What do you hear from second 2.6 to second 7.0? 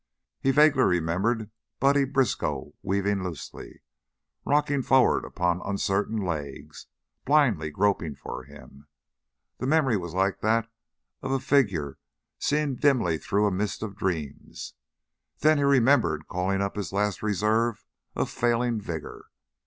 weaving loosely, rocking forward upon uncertain legs,